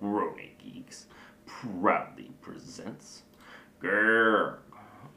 Grown 0.00 0.38
A 0.38 0.52
Geeks 0.62 1.06
proudly 1.46 2.30
presents 2.40 3.22
Grr 3.82 4.58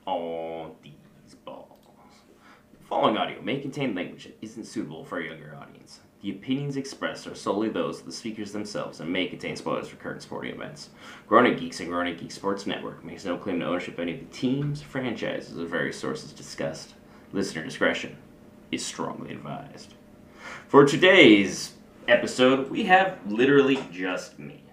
on 0.05 0.71
these 0.81 1.35
balls. 1.46 1.77
The 2.72 2.85
following 2.85 3.17
audio 3.17 3.42
may 3.42 3.59
contain 3.59 3.95
language 3.95 4.25
that 4.25 4.37
isn't 4.42 4.66
suitable 4.66 5.03
for 5.03 5.19
a 5.19 5.27
younger 5.27 5.55
audience. 5.55 6.00
The 6.21 6.32
opinions 6.32 6.77
expressed 6.77 7.27
are 7.27 7.35
solely 7.35 7.69
those 7.69 8.00
of 8.00 8.05
the 8.05 8.11
speakers 8.11 8.52
themselves 8.52 9.00
and 9.00 9.11
may 9.11 9.27
contain 9.27 9.55
spoilers 9.55 9.88
for 9.88 9.98
current 9.98 10.21
sporting 10.21 10.54
events. 10.54 10.89
Grown 11.28 11.46
A 11.46 11.54
Geeks 11.54 11.80
and 11.80 11.89
Grown 11.89 12.07
A 12.07 12.16
Geeks 12.16 12.36
Sports 12.36 12.66
Network 12.66 13.04
makes 13.04 13.25
no 13.25 13.38
claim 13.38 13.59
to 13.59 13.68
ownership 13.68 13.96
of 13.96 14.00
any 14.00 14.14
of 14.14 14.20
the 14.20 14.36
teams, 14.36 14.82
franchises, 14.82 15.59
or 15.59 15.66
various 15.66 16.00
sources 16.00 16.32
discussed. 16.32 16.96
Listener 17.34 17.64
discretion 17.64 18.18
is 18.71 18.86
strongly 18.86 19.32
advised. 19.32 19.94
For 20.68 20.86
today's 20.86 21.73
episode, 22.07 22.70
we 22.71 22.86
have 22.86 23.20
literally 23.28 23.80
just 23.91 24.39
me. 24.39 24.64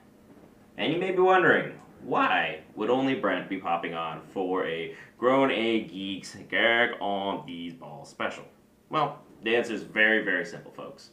And 0.77 0.93
you 0.93 0.99
may 0.99 1.13
be 1.13 1.21
wondering, 1.21 1.79
why 2.03 2.61
would 2.75 2.91
only 2.91 3.15
Brent 3.15 3.49
be 3.49 3.59
popping 3.59 3.95
on 3.95 4.21
for 4.33 4.67
a 4.67 4.95
Grown 5.19 5.51
A 5.51 5.85
Geeks 5.85 6.37
Gag 6.51 6.91
on 7.01 7.47
These 7.47 7.75
Balls 7.75 8.11
special? 8.11 8.45
Well, 8.91 9.21
the 9.43 9.57
answer 9.57 9.73
is 9.73 9.83
very, 9.83 10.25
very 10.25 10.45
simple, 10.45 10.73
folks. 10.73 11.11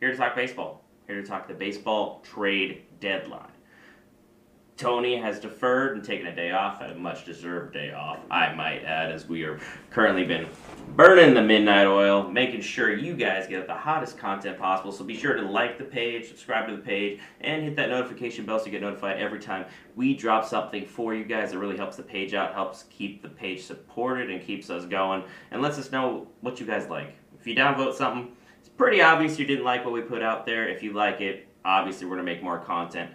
Here 0.00 0.10
to 0.10 0.16
talk 0.16 0.36
baseball. 0.36 0.84
Here 1.06 1.20
to 1.20 1.26
talk 1.26 1.48
the 1.48 1.54
baseball 1.54 2.20
trade 2.20 2.84
deadline. 3.00 3.53
Tony 4.76 5.16
has 5.16 5.38
deferred 5.38 5.94
and 5.94 6.04
taken 6.04 6.26
a 6.26 6.34
day 6.34 6.50
off, 6.50 6.80
a 6.80 6.94
much 6.96 7.24
deserved 7.24 7.72
day 7.72 7.92
off, 7.92 8.18
I 8.28 8.52
might 8.54 8.82
add, 8.82 9.12
as 9.12 9.28
we 9.28 9.44
are 9.44 9.60
currently 9.90 10.24
been 10.24 10.48
burning 10.96 11.32
the 11.32 11.42
midnight 11.42 11.86
oil, 11.86 12.28
making 12.28 12.60
sure 12.60 12.92
you 12.92 13.14
guys 13.14 13.46
get 13.46 13.68
the 13.68 13.74
hottest 13.74 14.18
content 14.18 14.58
possible. 14.58 14.90
So 14.90 15.04
be 15.04 15.16
sure 15.16 15.34
to 15.34 15.42
like 15.42 15.78
the 15.78 15.84
page, 15.84 16.26
subscribe 16.26 16.66
to 16.68 16.74
the 16.74 16.82
page, 16.82 17.20
and 17.40 17.62
hit 17.62 17.76
that 17.76 17.88
notification 17.88 18.44
bell 18.44 18.58
so 18.58 18.66
you 18.66 18.72
get 18.72 18.82
notified 18.82 19.18
every 19.18 19.38
time 19.38 19.66
we 19.94 20.12
drop 20.12 20.44
something 20.44 20.84
for 20.84 21.14
you 21.14 21.24
guys. 21.24 21.52
It 21.52 21.58
really 21.58 21.76
helps 21.76 21.96
the 21.96 22.02
page 22.02 22.34
out, 22.34 22.52
helps 22.52 22.84
keep 22.90 23.22
the 23.22 23.28
page 23.28 23.62
supported, 23.62 24.28
and 24.28 24.42
keeps 24.42 24.70
us 24.70 24.86
going, 24.86 25.22
and 25.52 25.62
lets 25.62 25.78
us 25.78 25.92
know 25.92 26.26
what 26.40 26.58
you 26.58 26.66
guys 26.66 26.88
like. 26.88 27.14
If 27.38 27.46
you 27.46 27.54
downvote 27.54 27.94
something, 27.94 28.32
it's 28.58 28.70
pretty 28.70 29.00
obvious 29.00 29.38
you 29.38 29.46
didn't 29.46 29.64
like 29.64 29.84
what 29.84 29.94
we 29.94 30.00
put 30.00 30.20
out 30.20 30.46
there. 30.46 30.68
If 30.68 30.82
you 30.82 30.94
like 30.94 31.20
it, 31.20 31.46
obviously 31.64 32.08
we're 32.08 32.16
gonna 32.16 32.26
make 32.26 32.42
more 32.42 32.58
content 32.58 33.12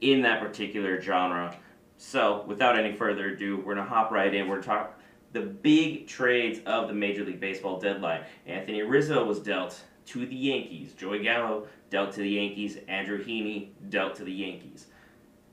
in 0.00 0.22
that 0.22 0.40
particular 0.40 1.00
genre. 1.00 1.56
So, 1.96 2.44
without 2.46 2.78
any 2.78 2.94
further 2.94 3.30
ado, 3.30 3.62
we're 3.64 3.74
to 3.74 3.82
hop 3.82 4.10
right 4.10 4.32
in. 4.32 4.48
We're 4.48 4.60
to 4.60 4.62
talk 4.62 4.98
the 5.32 5.40
big 5.40 6.06
trades 6.06 6.60
of 6.64 6.88
the 6.88 6.94
Major 6.94 7.24
League 7.24 7.40
Baseball 7.40 7.78
deadline. 7.78 8.22
Anthony 8.46 8.82
Rizzo 8.82 9.24
was 9.24 9.40
dealt 9.40 9.80
to 10.06 10.24
the 10.24 10.34
Yankees. 10.34 10.92
Joey 10.94 11.22
Gallo 11.22 11.66
dealt 11.90 12.12
to 12.12 12.20
the 12.20 12.30
Yankees. 12.30 12.78
Andrew 12.88 13.22
Heaney 13.22 13.70
dealt 13.90 14.14
to 14.16 14.24
the 14.24 14.32
Yankees. 14.32 14.86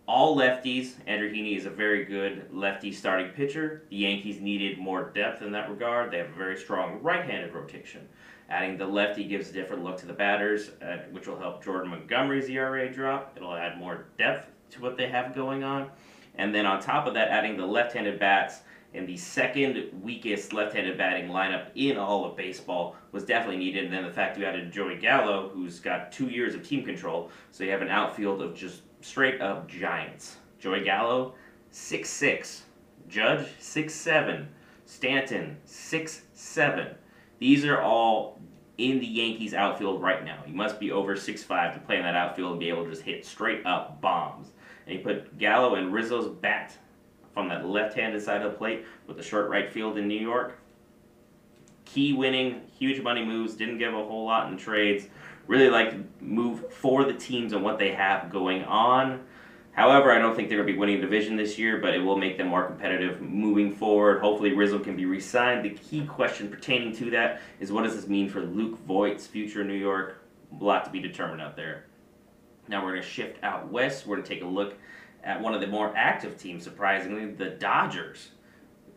All 0.07 0.38
lefties. 0.38 0.93
Andrew 1.07 1.31
Heaney 1.31 1.57
is 1.57 1.66
a 1.66 1.69
very 1.69 2.05
good 2.05 2.47
lefty 2.53 2.91
starting 2.91 3.31
pitcher. 3.31 3.83
The 3.89 3.97
Yankees 3.97 4.39
needed 4.39 4.77
more 4.77 5.09
depth 5.16 5.41
in 5.41 5.51
that 5.53 5.69
regard. 5.69 6.11
They 6.11 6.19
have 6.19 6.29
a 6.29 6.38
very 6.38 6.57
strong 6.57 7.01
right-handed 7.01 7.53
rotation. 7.53 8.07
Adding 8.49 8.77
the 8.77 8.85
lefty 8.85 9.23
gives 9.23 9.49
a 9.49 9.53
different 9.53 9.83
look 9.83 9.97
to 9.97 10.05
the 10.05 10.13
batters, 10.13 10.69
uh, 10.81 10.97
which 11.11 11.27
will 11.27 11.38
help 11.38 11.63
Jordan 11.63 11.89
Montgomery's 11.89 12.47
ERA 12.49 12.91
drop. 12.91 13.33
It'll 13.35 13.55
add 13.55 13.77
more 13.77 14.05
depth 14.17 14.47
to 14.71 14.81
what 14.81 14.97
they 14.97 15.07
have 15.07 15.33
going 15.33 15.63
on. 15.63 15.89
And 16.35 16.53
then 16.53 16.66
on 16.66 16.79
top 16.81 17.07
of 17.07 17.13
that, 17.16 17.29
adding 17.29 17.57
the 17.57 17.66
left-handed 17.66 18.19
bats 18.19 18.59
in 18.93 19.05
the 19.05 19.17
second 19.17 19.89
weakest 20.01 20.53
left-handed 20.53 20.97
batting 20.97 21.27
lineup 21.27 21.67
in 21.75 21.97
all 21.97 22.25
of 22.25 22.38
baseball 22.38 22.95
was 23.11 23.25
definitely 23.25 23.57
needed. 23.57 23.85
And 23.85 23.93
then 23.93 24.03
the 24.03 24.11
fact 24.11 24.38
you 24.38 24.45
added 24.45 24.71
Joey 24.71 24.97
Gallo, 24.97 25.49
who's 25.49 25.79
got 25.79 26.11
two 26.11 26.27
years 26.27 26.55
of 26.55 26.67
team 26.67 26.85
control, 26.85 27.31
so 27.51 27.63
you 27.63 27.71
have 27.71 27.81
an 27.81 27.89
outfield 27.89 28.41
of 28.41 28.55
just 28.55 28.81
straight 29.01 29.41
up 29.41 29.67
giants. 29.67 30.38
Joey 30.59 30.83
Gallo, 30.83 31.33
six 31.71 32.09
six. 32.09 32.63
Judge, 33.07 33.47
six 33.59 33.93
seven. 33.93 34.47
Stanton, 34.85 35.57
six 35.66 36.23
seven. 36.33 36.95
These 37.40 37.66
are 37.66 37.81
all 37.81 38.40
in 38.78 39.00
the 39.00 39.06
Yankees 39.06 39.53
outfield 39.53 40.01
right 40.01 40.23
now. 40.23 40.44
You 40.47 40.53
must 40.53 40.79
be 40.79 40.91
over 40.91 41.16
6'5 41.16 41.73
to 41.73 41.79
play 41.79 41.97
in 41.97 42.03
that 42.03 42.16
outfield 42.16 42.51
and 42.51 42.59
be 42.59 42.69
able 42.69 42.84
to 42.84 42.90
just 42.90 43.03
hit 43.03 43.25
straight 43.25 43.66
up 43.66 44.01
bombs. 44.01 44.51
And 44.85 44.97
you 44.97 45.03
put 45.03 45.38
Gallo 45.38 45.75
and 45.75 45.94
Rizzo's 45.94 46.28
bat 46.28 46.78
from 47.34 47.50
that 47.50 47.66
left-handed 47.66 48.22
side 48.22 48.41
of 48.41 48.51
the 48.51 48.57
plate 48.57 48.85
with 49.07 49.18
the 49.18 49.24
short 49.24 49.50
right 49.50 49.69
field 49.69 49.97
in 49.97 50.07
New 50.07 50.19
York. 50.19 50.59
Key 51.85 52.13
winning, 52.13 52.62
huge 52.78 53.01
money 53.01 53.24
moves, 53.24 53.56
didn't 53.56 53.78
give 53.78 53.94
a 53.94 54.03
whole 54.03 54.25
lot 54.25 54.51
in 54.51 54.57
trades. 54.57 55.07
Really 55.47 55.69
like 55.69 55.91
to 55.91 56.03
move 56.19 56.74
for 56.74 57.03
the 57.03 57.13
teams 57.13 57.53
and 57.53 57.63
what 57.63 57.78
they 57.78 57.91
have 57.91 58.31
going 58.31 58.63
on. 58.63 59.24
However, 59.75 60.09
I 60.09 60.19
don't 60.19 60.36
think 60.36 60.47
they're 60.47 60.58
going 60.58 60.68
to 60.68 60.74
be 60.74 60.80
winning 60.80 61.02
the 61.02 61.02
division 61.02 61.36
this 61.36 61.59
year, 61.59 61.80
but 61.80 61.94
it 61.94 62.00
will 62.00 62.16
make 62.16 62.38
them 62.38 62.47
more 62.47 62.66
competitive 62.66 63.22
moving 63.22 63.74
forward. 63.74 64.22
Hopefully, 64.22 64.53
Rizzo 64.53 64.80
can 64.80 64.96
be 64.96 65.06
re 65.06 65.19
signed. 65.19 65.66
The 65.66 65.72
key 65.72 66.06
question 66.06 66.50
pertaining 66.50 66.96
to 66.96 67.09
that 67.12 67.41
is 67.59 67.74
what 67.74 67.84
does 67.84 67.96
this 67.96 68.08
mean 68.08 68.30
for 68.30 68.41
Luke 68.41 68.80
Voit's 68.88 69.28
future 69.28 69.62
in 69.62 69.68
New 69.68 69.74
York? 69.74 70.24
A 70.59 70.63
lot 70.63 70.86
to 70.86 70.91
be 70.91 71.02
determined 71.02 71.41
out 71.41 71.58
there. 71.58 71.88
Now, 72.69 72.84
we're 72.84 72.91
going 72.91 73.03
to 73.03 73.08
shift 73.08 73.44
out 73.44 73.69
west. 73.69 74.08
We're 74.08 74.16
going 74.16 74.28
to 74.28 74.34
take 74.34 74.44
a 74.44 74.47
look 74.47 74.75
at 75.25 75.41
one 75.41 75.53
of 75.53 75.59
the 75.59 75.68
more 75.68 75.94
active 75.96 76.38
teams, 76.38 76.63
surprisingly, 76.63 77.25
the 77.31 77.50
Dodgers. 77.50 78.30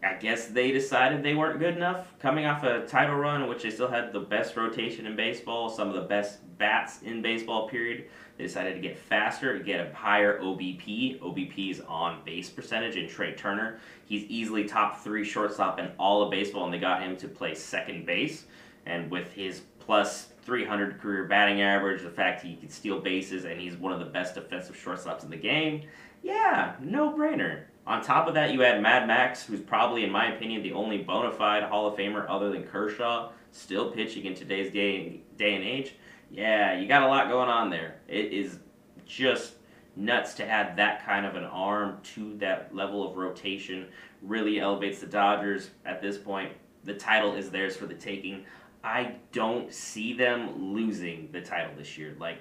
I 0.04 0.14
guess 0.14 0.46
they 0.46 0.70
decided 0.70 1.24
they 1.24 1.34
weren't 1.34 1.58
good 1.58 1.76
enough 1.76 2.16
coming 2.20 2.46
off 2.46 2.62
a 2.62 2.86
title 2.86 3.16
run 3.16 3.48
which 3.48 3.64
they 3.64 3.70
still 3.70 3.88
had 3.88 4.12
the 4.12 4.20
best 4.20 4.56
rotation 4.56 5.06
in 5.06 5.16
baseball, 5.16 5.68
some 5.68 5.88
of 5.88 5.94
the 5.94 6.02
best 6.02 6.38
bats 6.58 7.02
in 7.02 7.22
baseball, 7.22 7.68
period. 7.68 8.04
They 8.36 8.44
decided 8.44 8.74
to 8.74 8.80
get 8.80 8.96
faster, 8.96 9.58
get 9.58 9.80
a 9.80 9.94
higher 9.94 10.40
OBP. 10.40 11.20
OBP 11.20 11.70
is 11.70 11.80
on 11.80 12.22
base 12.24 12.50
percentage 12.50 12.96
in 12.96 13.08
Trea 13.08 13.34
Turner. 13.34 13.80
He's 14.06 14.24
easily 14.24 14.64
top 14.64 15.00
three 15.00 15.24
shortstop 15.24 15.78
in 15.78 15.90
all 15.98 16.22
of 16.22 16.30
baseball, 16.30 16.64
and 16.64 16.72
they 16.72 16.78
got 16.78 17.02
him 17.02 17.16
to 17.16 17.28
play 17.28 17.54
second 17.54 18.06
base. 18.06 18.44
And 18.86 19.10
with 19.10 19.32
his 19.32 19.62
plus 19.80 20.28
300 20.42 21.00
career 21.00 21.24
batting 21.24 21.62
average, 21.62 22.02
the 22.02 22.10
fact 22.10 22.42
he 22.42 22.56
can 22.56 22.70
steal 22.70 23.00
bases, 23.00 23.44
and 23.44 23.60
he's 23.60 23.76
one 23.76 23.92
of 23.92 23.98
the 23.98 24.06
best 24.06 24.34
defensive 24.34 24.76
shortstops 24.76 25.24
in 25.24 25.30
the 25.30 25.36
game, 25.36 25.82
yeah, 26.22 26.74
no 26.80 27.12
brainer. 27.12 27.64
On 27.86 28.02
top 28.02 28.28
of 28.28 28.34
that, 28.34 28.52
you 28.52 28.62
add 28.64 28.82
Mad 28.82 29.06
Max, 29.06 29.44
who's 29.44 29.60
probably, 29.60 30.04
in 30.04 30.10
my 30.10 30.34
opinion, 30.34 30.62
the 30.62 30.72
only 30.72 30.98
bona 30.98 31.32
fide 31.32 31.62
Hall 31.62 31.86
of 31.86 31.96
Famer 31.96 32.26
other 32.28 32.50
than 32.50 32.64
Kershaw, 32.64 33.30
still 33.52 33.90
pitching 33.90 34.26
in 34.26 34.34
today's 34.34 34.70
day, 34.72 35.20
day 35.38 35.54
and 35.54 35.64
age. 35.64 35.94
Yeah, 36.30 36.78
you 36.78 36.86
got 36.86 37.02
a 37.02 37.08
lot 37.08 37.28
going 37.28 37.48
on 37.48 37.70
there. 37.70 38.00
It 38.06 38.32
is 38.32 38.58
just 39.06 39.54
nuts 39.96 40.34
to 40.34 40.46
add 40.46 40.76
that 40.76 41.04
kind 41.04 41.26
of 41.26 41.34
an 41.34 41.44
arm 41.44 41.98
to 42.14 42.36
that 42.38 42.74
level 42.74 43.08
of 43.08 43.16
rotation. 43.16 43.86
Really 44.22 44.60
elevates 44.60 45.00
the 45.00 45.06
Dodgers 45.06 45.70
at 45.84 46.00
this 46.02 46.18
point. 46.18 46.52
The 46.84 46.94
title 46.94 47.34
is 47.34 47.50
theirs 47.50 47.76
for 47.76 47.86
the 47.86 47.94
taking. 47.94 48.44
I 48.84 49.16
don't 49.32 49.72
see 49.72 50.12
them 50.12 50.72
losing 50.74 51.30
the 51.32 51.40
title 51.40 51.72
this 51.76 51.98
year. 51.98 52.14
Like, 52.18 52.38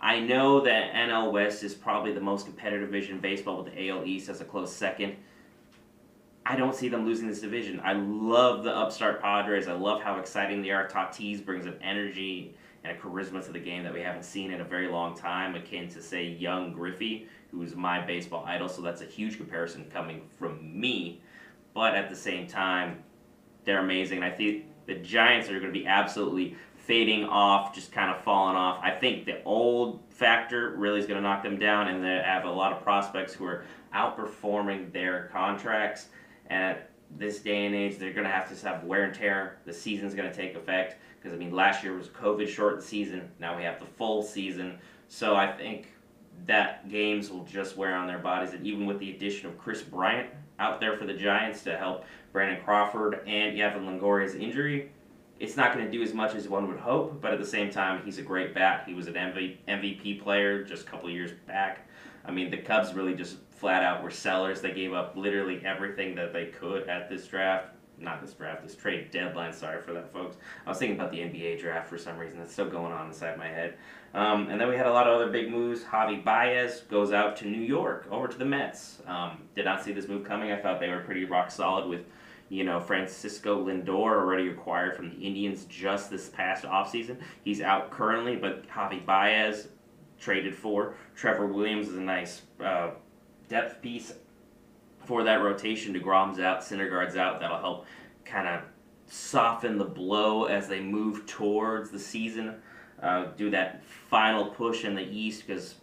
I 0.00 0.20
know 0.20 0.60
that 0.60 0.92
NL 0.92 1.32
West 1.32 1.62
is 1.62 1.74
probably 1.74 2.12
the 2.12 2.20
most 2.20 2.46
competitive 2.46 2.88
division 2.88 3.16
in 3.16 3.20
baseball 3.20 3.62
with 3.62 3.72
the 3.72 3.88
AL 3.88 4.04
East 4.04 4.28
as 4.28 4.40
a 4.40 4.44
close 4.44 4.74
second. 4.74 5.16
I 6.44 6.56
don't 6.56 6.74
see 6.74 6.88
them 6.88 7.06
losing 7.06 7.28
this 7.28 7.40
division. 7.40 7.80
I 7.84 7.92
love 7.92 8.64
the 8.64 8.74
upstart 8.74 9.22
Padres. 9.22 9.68
I 9.68 9.74
love 9.74 10.02
how 10.02 10.18
exciting 10.18 10.62
they 10.62 10.70
are. 10.70 10.88
Tatis 10.88 11.44
brings 11.44 11.66
an 11.66 11.78
energy 11.82 12.54
and 12.84 12.96
a 12.96 13.00
charisma 13.00 13.44
to 13.44 13.52
the 13.52 13.58
game 13.58 13.84
that 13.84 13.92
we 13.92 14.00
haven't 14.00 14.24
seen 14.24 14.52
in 14.52 14.60
a 14.60 14.64
very 14.64 14.88
long 14.88 15.16
time, 15.16 15.54
akin 15.54 15.88
to, 15.88 16.02
say, 16.02 16.24
young 16.24 16.72
Griffey, 16.72 17.28
who 17.50 17.62
is 17.62 17.76
my 17.76 18.00
baseball 18.00 18.44
idol. 18.46 18.68
So 18.68 18.82
that's 18.82 19.02
a 19.02 19.06
huge 19.06 19.36
comparison 19.36 19.88
coming 19.92 20.22
from 20.38 20.80
me. 20.80 21.20
But 21.74 21.94
at 21.94 22.10
the 22.10 22.16
same 22.16 22.46
time, 22.46 23.02
they're 23.64 23.80
amazing. 23.80 24.22
I 24.22 24.30
think 24.30 24.66
the 24.86 24.96
Giants 24.96 25.48
are 25.48 25.60
going 25.60 25.72
to 25.72 25.78
be 25.78 25.86
absolutely 25.86 26.56
fading 26.76 27.24
off, 27.24 27.72
just 27.72 27.92
kind 27.92 28.10
of 28.10 28.20
falling 28.22 28.56
off. 28.56 28.80
I 28.82 28.90
think 28.90 29.24
the 29.24 29.42
old 29.44 30.00
factor 30.10 30.74
really 30.76 30.98
is 30.98 31.06
going 31.06 31.16
to 31.16 31.22
knock 31.22 31.42
them 31.44 31.58
down, 31.58 31.88
and 31.88 32.02
they 32.02 32.20
have 32.24 32.44
a 32.44 32.50
lot 32.50 32.72
of 32.72 32.82
prospects 32.82 33.32
who 33.32 33.44
are 33.44 33.64
outperforming 33.94 34.92
their 34.92 35.28
contracts. 35.32 36.08
And 36.48 36.62
at 36.62 36.90
this 37.16 37.38
day 37.38 37.66
and 37.66 37.74
age, 37.74 37.98
they're 37.98 38.12
going 38.12 38.26
to 38.26 38.32
have 38.32 38.48
to 38.48 38.68
have 38.68 38.82
wear 38.82 39.04
and 39.04 39.14
tear. 39.14 39.58
The 39.64 39.72
season's 39.72 40.14
going 40.14 40.28
to 40.28 40.36
take 40.36 40.56
effect 40.56 40.96
because 41.22 41.36
I 41.36 41.38
mean, 41.38 41.52
last 41.52 41.84
year 41.84 41.94
was 41.96 42.08
a 42.08 42.10
COVID 42.10 42.48
shortened 42.48 42.82
season. 42.82 43.30
Now 43.38 43.56
we 43.56 43.62
have 43.62 43.78
the 43.78 43.86
full 43.86 44.22
season, 44.22 44.78
so 45.08 45.36
I 45.36 45.50
think 45.50 45.88
that 46.46 46.88
games 46.88 47.30
will 47.30 47.44
just 47.44 47.76
wear 47.76 47.94
on 47.94 48.06
their 48.06 48.18
bodies. 48.18 48.54
And 48.54 48.66
even 48.66 48.86
with 48.86 48.98
the 48.98 49.10
addition 49.10 49.48
of 49.48 49.58
Kris 49.58 49.82
Bryant 49.82 50.30
out 50.58 50.80
there 50.80 50.96
for 50.96 51.06
the 51.06 51.14
Giants 51.14 51.62
to 51.64 51.76
help 51.76 52.04
Brandon 52.32 52.62
Crawford 52.64 53.20
and 53.26 53.58
Evan 53.58 53.84
Longoria's 53.84 54.34
injury 54.34 54.90
it's 55.42 55.56
not 55.56 55.74
going 55.74 55.84
to 55.84 55.90
do 55.90 56.04
as 56.04 56.14
much 56.14 56.36
as 56.36 56.48
one 56.48 56.68
would 56.68 56.78
hope, 56.78 57.20
but 57.20 57.32
at 57.32 57.40
the 57.40 57.46
same 57.46 57.68
time, 57.68 58.00
he's 58.04 58.18
a 58.18 58.22
great 58.22 58.54
bat. 58.54 58.84
He 58.86 58.94
was 58.94 59.08
an 59.08 59.14
MVP 59.14 60.22
player 60.22 60.62
just 60.62 60.86
a 60.86 60.90
couple 60.90 61.10
years 61.10 61.32
back. 61.48 61.88
I 62.24 62.30
mean, 62.30 62.48
the 62.48 62.58
Cubs 62.58 62.94
really 62.94 63.14
just 63.14 63.38
flat 63.50 63.82
out 63.82 64.04
were 64.04 64.10
sellers. 64.10 64.60
They 64.60 64.70
gave 64.70 64.92
up 64.92 65.16
literally 65.16 65.60
everything 65.64 66.14
that 66.14 66.32
they 66.32 66.46
could 66.46 66.88
at 66.88 67.10
this 67.10 67.26
draft. 67.26 67.74
Not 68.02 68.20
this 68.20 68.32
draft, 68.32 68.64
this 68.64 68.74
trade 68.74 69.10
deadline. 69.12 69.52
Sorry 69.52 69.80
for 69.80 69.92
that, 69.92 70.12
folks. 70.12 70.36
I 70.66 70.68
was 70.68 70.78
thinking 70.78 70.98
about 70.98 71.12
the 71.12 71.18
NBA 71.18 71.60
draft 71.60 71.88
for 71.88 71.96
some 71.96 72.18
reason. 72.18 72.38
That's 72.38 72.52
still 72.52 72.68
going 72.68 72.92
on 72.92 73.06
inside 73.06 73.38
my 73.38 73.46
head. 73.46 73.74
Um, 74.12 74.48
and 74.48 74.60
then 74.60 74.68
we 74.68 74.76
had 74.76 74.86
a 74.86 74.92
lot 74.92 75.06
of 75.06 75.14
other 75.14 75.30
big 75.30 75.50
moves. 75.50 75.84
Javi 75.84 76.22
Baez 76.22 76.80
goes 76.90 77.12
out 77.12 77.36
to 77.38 77.46
New 77.46 77.62
York, 77.62 78.06
over 78.10 78.26
to 78.26 78.36
the 78.36 78.44
Mets. 78.44 78.98
Um, 79.06 79.42
did 79.54 79.64
not 79.64 79.84
see 79.84 79.92
this 79.92 80.08
move 80.08 80.24
coming. 80.24 80.50
I 80.50 80.60
thought 80.60 80.80
they 80.80 80.88
were 80.88 81.00
pretty 81.00 81.24
rock 81.24 81.50
solid 81.50 81.88
with, 81.88 82.04
you 82.48 82.64
know, 82.64 82.80
Francisco 82.80 83.64
Lindor 83.64 83.88
already 83.88 84.48
acquired 84.48 84.96
from 84.96 85.10
the 85.10 85.16
Indians 85.16 85.64
just 85.66 86.10
this 86.10 86.28
past 86.28 86.64
offseason. 86.64 87.18
He's 87.44 87.60
out 87.60 87.90
currently, 87.90 88.36
but 88.36 88.68
Javi 88.68 89.04
Baez 89.06 89.68
traded 90.18 90.54
for. 90.54 90.94
Trevor 91.14 91.46
Williams 91.46 91.88
is 91.88 91.96
a 91.96 92.00
nice 92.00 92.42
uh, 92.62 92.90
depth 93.48 93.80
piece 93.80 94.14
for 95.04 95.24
that 95.24 95.42
rotation. 95.42 95.94
DeGrom's 95.94 96.38
out, 96.38 96.60
Syndergaard's 96.60 97.16
out. 97.16 97.40
That'll 97.40 97.58
help 97.58 97.86
kind 98.24 98.48
of 98.48 98.62
soften 99.06 99.78
the 99.78 99.84
blow 99.84 100.44
as 100.44 100.68
they 100.68 100.80
move 100.80 101.26
towards 101.26 101.90
the 101.90 101.98
season 101.98 102.56
uh, 103.02 103.26
do 103.36 103.50
that 103.50 103.84
final 103.84 104.46
push 104.46 104.84
in 104.84 104.94
the 104.94 105.02
East 105.02 105.46
because 105.46 105.74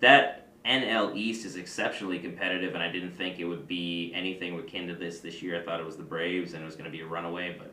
that 0.00 0.48
NL 0.64 1.16
East 1.16 1.46
is 1.46 1.56
exceptionally 1.56 2.18
competitive, 2.18 2.74
and 2.74 2.82
I 2.82 2.90
didn't 2.90 3.12
think 3.12 3.38
it 3.38 3.44
would 3.44 3.68
be 3.68 4.12
anything 4.14 4.58
akin 4.58 4.88
to 4.88 4.94
this 4.94 5.20
this 5.20 5.40
year. 5.42 5.60
I 5.60 5.64
thought 5.64 5.78
it 5.78 5.86
was 5.86 5.96
the 5.96 6.02
Braves 6.02 6.54
and 6.54 6.62
it 6.62 6.66
was 6.66 6.74
going 6.74 6.86
to 6.86 6.90
be 6.90 7.02
a 7.02 7.06
runaway, 7.06 7.56
but 7.56 7.72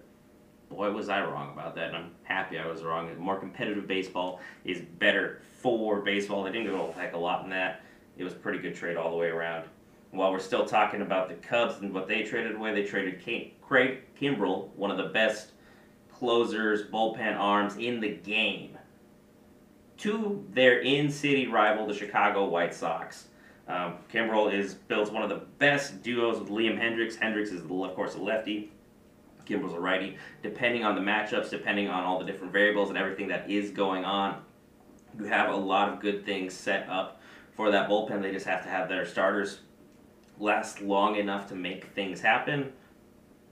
boy, 0.69 0.91
was 0.91 1.09
I 1.09 1.23
wrong 1.23 1.51
about 1.53 1.75
that, 1.75 1.87
and 1.87 1.97
I'm 1.97 2.11
happy 2.23 2.59
I 2.59 2.67
was 2.67 2.83
wrong. 2.83 3.15
More 3.17 3.39
competitive 3.39 3.87
baseball 3.87 4.39
is 4.63 4.79
better 4.99 5.41
for 5.53 6.01
baseball. 6.01 6.43
They 6.43 6.51
didn't 6.51 6.67
go 6.67 6.89
a 6.89 6.93
heck 6.93 7.13
a 7.13 7.17
lot 7.17 7.43
in 7.43 7.49
that. 7.49 7.81
It 8.15 8.23
was 8.23 8.33
pretty 8.33 8.59
good 8.59 8.75
trade 8.75 8.95
all 8.95 9.09
the 9.09 9.17
way 9.17 9.27
around. 9.27 9.65
While 10.13 10.31
we're 10.31 10.39
still 10.39 10.65
talking 10.65 11.01
about 11.01 11.27
the 11.27 11.33
Cubs 11.33 11.79
and 11.81 11.91
what 11.91 12.07
they 12.07 12.21
traded 12.21 12.55
away, 12.55 12.71
they 12.71 12.85
traded 12.85 13.19
Craig 13.63 14.03
Kimbrel, 14.15 14.69
one 14.75 14.91
of 14.91 14.97
the 14.97 15.09
best 15.11 15.53
closers, 16.11 16.83
bullpen 16.83 17.35
arms 17.35 17.77
in 17.77 17.99
the 17.99 18.09
game 18.09 18.77
to 19.97 20.45
their 20.51 20.81
in-city 20.81 21.47
rival, 21.47 21.87
the 21.87 21.95
Chicago 21.95 22.45
White 22.45 22.75
Sox. 22.75 23.29
Um, 23.67 23.95
Kimbrel 24.13 24.53
is 24.53 24.75
builds 24.75 25.09
one 25.09 25.23
of 25.23 25.29
the 25.29 25.45
best 25.57 26.03
duos 26.03 26.39
with 26.39 26.49
Liam 26.49 26.79
Hendriks. 26.79 27.17
Hendriks 27.17 27.51
is, 27.51 27.61
of 27.61 27.95
course, 27.95 28.13
a 28.13 28.19
lefty. 28.19 28.71
Kimbrel's 29.47 29.73
a 29.73 29.79
righty. 29.79 30.17
Depending 30.43 30.83
on 30.83 30.93
the 30.93 31.01
matchups, 31.01 31.49
depending 31.49 31.87
on 31.87 32.03
all 32.03 32.19
the 32.19 32.25
different 32.25 32.53
variables 32.53 32.89
and 32.89 32.99
everything 32.99 33.29
that 33.29 33.49
is 33.49 33.71
going 33.71 34.05
on, 34.05 34.43
you 35.17 35.25
have 35.25 35.49
a 35.49 35.55
lot 35.55 35.89
of 35.89 35.99
good 35.99 36.23
things 36.23 36.53
set 36.53 36.87
up 36.87 37.19
for 37.55 37.71
that 37.71 37.89
bullpen. 37.89 38.21
They 38.21 38.31
just 38.31 38.45
have 38.45 38.61
to 38.61 38.69
have 38.69 38.87
their 38.89 39.07
starters 39.07 39.61
last 40.43 40.81
long 40.81 41.15
enough 41.15 41.47
to 41.47 41.55
make 41.55 41.85
things 41.95 42.19
happen. 42.19 42.73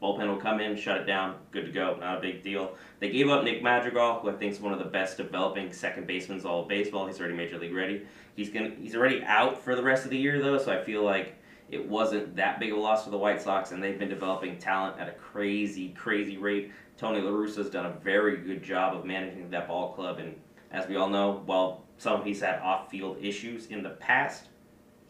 Bullpen 0.02 0.28
will 0.28 0.38
come 0.38 0.60
in, 0.60 0.76
shut 0.76 0.98
it 0.98 1.06
down, 1.06 1.36
good 1.52 1.66
to 1.66 1.72
go, 1.72 1.96
not 2.00 2.18
a 2.18 2.22
big 2.22 2.44
deal. 2.44 2.76
They 3.00 3.12
gave 3.12 3.30
up 3.30 3.44
Nick 3.44 3.62
Madrigal, 3.62 4.20
who 4.20 4.30
I 4.30 4.34
think 4.34 4.52
is 4.52 4.60
one 4.60 4.74
of 4.74 4.80
the 4.80 4.86
best 4.86 5.16
developing 5.16 5.72
second 5.72 6.08
basemen 6.08 6.42
all 6.44 6.64
of 6.64 6.68
baseball. 6.68 7.06
He's 7.06 7.20
already 7.20 7.36
major 7.36 7.60
league 7.60 7.74
ready. 7.74 8.06
He's 8.36 8.50
gonna 8.50 8.72
he's 8.80 8.96
already 8.96 9.24
out 9.24 9.64
for 9.64 9.76
the 9.76 9.84
rest 9.84 10.04
of 10.04 10.10
the 10.10 10.18
year 10.18 10.42
though, 10.42 10.58
so 10.58 10.72
I 10.72 10.84
feel 10.84 11.04
like 11.04 11.36
it 11.70 11.88
wasn't 11.88 12.36
that 12.36 12.60
big 12.60 12.72
of 12.72 12.78
a 12.78 12.82
loss 12.82 13.06
for 13.06 13.12
the 13.12 13.18
White 13.18 13.42
Sox, 13.42 13.72
and 13.72 13.82
they've 13.82 13.98
been 13.98 14.10
developing 14.10 14.58
talent 14.58 15.00
at 15.00 15.08
a 15.08 15.14
crazy, 15.14 15.90
crazy 15.90 16.38
rate. 16.38 16.72
Tony 16.98 17.22
La 17.22 17.32
Russa's 17.32 17.70
done 17.70 17.86
a 17.86 17.94
very 18.04 18.38
good 18.38 18.62
job 18.62 18.98
of 18.98 19.06
managing 19.06 19.50
that 19.52 19.68
ball 19.68 19.94
club, 19.94 20.20
and 20.20 20.36
as 20.72 20.88
we 20.90 20.98
all 20.98 21.10
know, 21.10 21.42
while 21.46 21.86
some 21.98 22.20
of 22.20 22.26
he's 22.26 22.42
had 22.42 22.60
off-field 22.60 23.18
issues 23.22 23.68
in 23.68 23.84
the 23.84 23.92
past, 23.92 24.50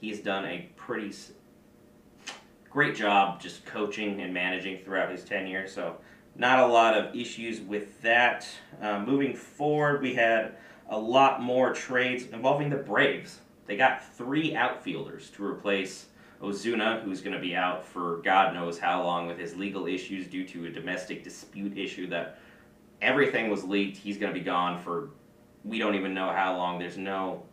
he's 0.01 0.19
done 0.19 0.45
a 0.45 0.69
pretty 0.75 1.11
great 2.71 2.95
job 2.95 3.41
just 3.41 3.65
coaching 3.65 4.21
and 4.21 4.33
managing 4.33 4.79
throughout 4.79 5.11
his 5.11 5.23
tenure. 5.23 5.67
So 5.67 5.97
not 6.35 6.59
a 6.59 6.65
lot 6.65 6.97
of 6.97 7.15
issues 7.15 7.59
with 7.59 8.01
that. 8.01 8.47
Uh, 8.81 8.99
moving 8.99 9.35
forward, 9.35 10.01
we 10.01 10.13
had 10.13 10.55
a 10.89 10.97
lot 10.97 11.41
more 11.41 11.73
trades 11.73 12.25
involving 12.31 12.69
the 12.69 12.77
Braves. 12.77 13.39
They 13.65 13.75
got 13.75 14.03
three 14.15 14.55
outfielders 14.55 15.29
to 15.31 15.45
replace 15.45 16.07
Ozuna, 16.41 17.03
who's 17.03 17.21
going 17.21 17.35
to 17.35 17.41
be 17.41 17.55
out 17.55 17.85
for 17.85 18.17
God 18.23 18.53
knows 18.53 18.79
how 18.79 19.03
long 19.03 19.27
with 19.27 19.37
his 19.37 19.55
legal 19.55 19.85
issues 19.85 20.27
due 20.27 20.47
to 20.47 20.65
a 20.65 20.69
domestic 20.69 21.23
dispute 21.23 21.77
issue 21.77 22.07
that 22.07 22.39
everything 23.01 23.49
was 23.49 23.63
leaked. 23.63 23.97
He's 23.97 24.17
going 24.17 24.33
to 24.33 24.39
be 24.39 24.43
gone 24.43 24.79
for 24.79 25.09
we 25.63 25.77
don't 25.77 25.93
even 25.95 26.13
know 26.13 26.31
how 26.31 26.57
long. 26.57 26.79
There's 26.79 26.97
no 26.97 27.43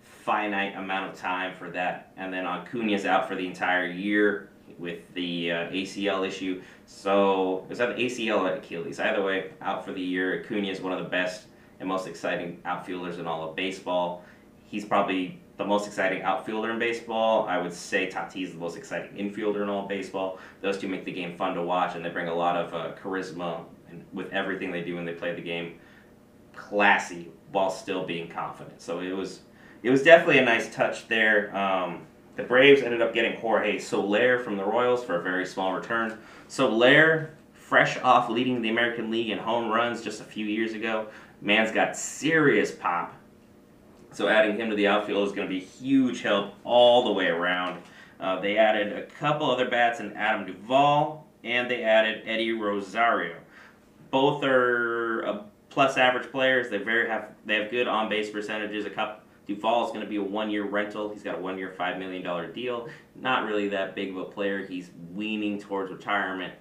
finite 0.00 0.76
amount 0.76 1.12
of 1.12 1.18
time 1.18 1.54
for 1.54 1.70
that. 1.70 2.12
And 2.16 2.32
then 2.32 2.44
Acuna's 2.44 3.04
out 3.04 3.28
for 3.28 3.34
the 3.34 3.46
entire 3.46 3.86
year 3.86 4.48
with 4.80 5.00
the 5.14 5.52
uh, 5.52 5.54
ACL 5.68 6.26
issue. 6.26 6.62
So 6.86 7.66
is 7.70 7.78
that 7.78 7.96
the 7.96 8.02
ACL 8.02 8.40
or 8.40 8.54
Achilles? 8.54 8.98
Either 8.98 9.22
way, 9.22 9.50
out 9.60 9.84
for 9.84 9.92
the 9.92 10.00
year. 10.00 10.40
Acuna 10.40 10.68
is 10.68 10.80
one 10.80 10.92
of 10.92 10.98
the 10.98 11.08
best 11.08 11.44
and 11.78 11.88
most 11.88 12.06
exciting 12.06 12.60
outfielders 12.64 13.18
in 13.18 13.26
all 13.26 13.48
of 13.48 13.54
baseball. 13.54 14.24
He's 14.66 14.84
probably 14.84 15.40
the 15.56 15.64
most 15.64 15.86
exciting 15.86 16.22
outfielder 16.22 16.70
in 16.70 16.78
baseball. 16.78 17.46
I 17.46 17.58
would 17.58 17.72
say 17.72 18.08
Tatis 18.08 18.44
is 18.44 18.52
the 18.52 18.58
most 18.58 18.76
exciting 18.76 19.12
infielder 19.12 19.62
in 19.62 19.68
all 19.68 19.82
of 19.82 19.88
baseball. 19.88 20.38
Those 20.62 20.78
two 20.78 20.88
make 20.88 21.04
the 21.04 21.12
game 21.12 21.36
fun 21.36 21.54
to 21.54 21.62
watch, 21.62 21.96
and 21.96 22.04
they 22.04 22.08
bring 22.08 22.28
a 22.28 22.34
lot 22.34 22.56
of 22.56 22.72
uh, 22.72 22.92
charisma 22.96 23.64
and 23.90 24.04
with 24.12 24.32
everything 24.32 24.70
they 24.70 24.82
do 24.82 24.94
when 24.94 25.04
they 25.04 25.12
play 25.12 25.34
the 25.34 25.42
game. 25.42 25.78
Classy 26.54 27.30
while 27.52 27.70
still 27.70 28.04
being 28.04 28.28
confident. 28.28 28.80
So 28.80 29.00
it 29.00 29.12
was 29.12 29.40
it 29.82 29.90
was 29.90 30.02
definitely 30.02 30.38
a 30.38 30.44
nice 30.44 30.72
touch 30.74 31.08
there. 31.08 31.54
Um, 31.56 32.06
the 32.40 32.46
Braves 32.46 32.80
ended 32.80 33.02
up 33.02 33.12
getting 33.12 33.38
Jorge 33.38 33.78
Soler 33.78 34.38
from 34.38 34.56
the 34.56 34.64
Royals 34.64 35.04
for 35.04 35.16
a 35.16 35.22
very 35.22 35.44
small 35.44 35.74
return. 35.74 36.18
Soler, 36.48 37.34
fresh 37.52 37.98
off 37.98 38.30
leading 38.30 38.62
the 38.62 38.70
American 38.70 39.10
League 39.10 39.28
in 39.28 39.38
home 39.38 39.70
runs 39.70 40.02
just 40.02 40.22
a 40.22 40.24
few 40.24 40.46
years 40.46 40.72
ago, 40.72 41.08
man's 41.42 41.70
got 41.70 41.96
serious 41.96 42.70
pop. 42.70 43.14
So 44.12 44.28
adding 44.28 44.56
him 44.56 44.70
to 44.70 44.76
the 44.76 44.88
outfield 44.88 45.28
is 45.28 45.34
going 45.34 45.48
to 45.48 45.54
be 45.54 45.60
huge 45.60 46.22
help 46.22 46.54
all 46.64 47.04
the 47.04 47.12
way 47.12 47.26
around. 47.26 47.82
Uh, 48.18 48.40
they 48.40 48.56
added 48.56 48.92
a 48.92 49.02
couple 49.02 49.50
other 49.50 49.68
bats 49.68 50.00
in 50.00 50.12
Adam 50.14 50.46
Duvall, 50.46 51.26
and 51.44 51.70
they 51.70 51.84
added 51.84 52.22
Eddie 52.26 52.52
Rosario. 52.52 53.36
Both 54.10 54.42
are 54.42 55.26
uh, 55.26 55.42
plus 55.68 55.96
average 55.96 56.30
players. 56.30 56.70
They 56.70 56.78
very 56.78 57.08
have 57.08 57.32
they 57.46 57.56
have 57.56 57.70
good 57.70 57.86
on 57.86 58.08
base 58.08 58.30
percentages. 58.30 58.84
A 58.84 58.90
couple 58.90 59.22
Duvall 59.50 59.84
is 59.84 59.90
going 59.90 60.02
to 60.02 60.08
be 60.08 60.14
a 60.14 60.22
one-year 60.22 60.64
rental. 60.64 61.10
He's 61.10 61.24
got 61.24 61.34
a 61.34 61.40
one-year, 61.40 61.74
$5 61.76 61.98
million 61.98 62.52
deal. 62.52 62.88
Not 63.16 63.46
really 63.46 63.68
that 63.70 63.96
big 63.96 64.10
of 64.10 64.16
a 64.18 64.24
player. 64.24 64.64
He's 64.64 64.90
weaning 65.12 65.58
towards 65.58 65.90
retirement. 65.90 66.54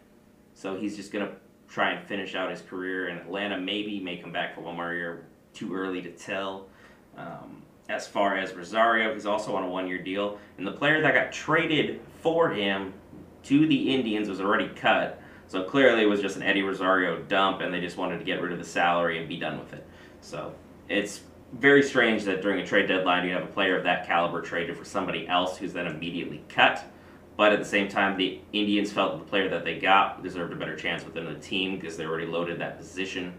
So 0.55 0.75
he's 0.75 0.95
just 0.95 1.11
going 1.11 1.27
to 1.27 1.33
try 1.67 1.91
and 1.91 2.07
finish 2.07 2.33
out 2.33 2.49
his 2.49 2.61
career 2.61 3.09
in 3.09 3.17
Atlanta. 3.17 3.59
Maybe 3.59 3.99
may 3.99 4.17
come 4.17 4.31
back 4.31 4.55
for 4.55 4.61
one 4.61 4.75
more 4.75 4.91
year. 4.91 5.27
Too 5.53 5.75
early 5.75 6.01
to 6.01 6.09
tell. 6.09 6.67
Um, 7.15 7.61
as 7.89 8.07
far 8.07 8.37
as 8.37 8.55
Rosario, 8.55 9.13
he's 9.13 9.27
also 9.27 9.55
on 9.55 9.63
a 9.63 9.69
one-year 9.69 10.01
deal. 10.01 10.39
And 10.57 10.65
the 10.65 10.71
player 10.71 10.99
that 11.03 11.13
got 11.13 11.31
traded 11.31 12.01
for 12.21 12.49
him 12.49 12.93
to 13.43 13.67
the 13.67 13.93
Indians 13.93 14.27
was 14.27 14.41
already 14.41 14.69
cut. 14.69 15.21
So 15.45 15.63
clearly 15.63 16.01
it 16.01 16.07
was 16.07 16.21
just 16.21 16.37
an 16.37 16.41
Eddie 16.41 16.63
Rosario 16.63 17.21
dump, 17.21 17.61
and 17.61 17.71
they 17.71 17.81
just 17.81 17.97
wanted 17.97 18.17
to 18.17 18.25
get 18.25 18.41
rid 18.41 18.51
of 18.51 18.57
the 18.57 18.65
salary 18.65 19.19
and 19.19 19.29
be 19.29 19.37
done 19.37 19.59
with 19.59 19.73
it. 19.73 19.85
So 20.21 20.55
it's 20.89 21.21
very 21.53 21.81
strange 21.81 22.23
that 22.25 22.41
during 22.41 22.59
a 22.59 22.65
trade 22.65 22.87
deadline 22.87 23.27
you 23.27 23.33
have 23.33 23.43
a 23.43 23.47
player 23.47 23.77
of 23.77 23.83
that 23.83 24.05
caliber 24.05 24.41
traded 24.41 24.77
for 24.77 24.85
somebody 24.85 25.27
else 25.27 25.57
who's 25.57 25.73
then 25.73 25.87
immediately 25.87 26.43
cut. 26.49 26.85
But 27.37 27.53
at 27.53 27.59
the 27.59 27.65
same 27.65 27.87
time, 27.87 28.17
the 28.17 28.41
Indians 28.51 28.91
felt 28.91 29.17
the 29.17 29.23
player 29.23 29.49
that 29.49 29.63
they 29.63 29.79
got 29.79 30.21
deserved 30.21 30.51
a 30.51 30.57
better 30.57 30.75
chance 30.75 31.05
within 31.05 31.25
the 31.25 31.39
team 31.39 31.75
because 31.75 31.95
they 31.95 32.05
already 32.05 32.25
loaded 32.25 32.59
that 32.59 32.77
position. 32.77 33.33